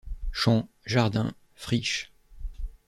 Champs, 0.31 0.67
jardins, 0.83 1.35
friches... 1.55 2.11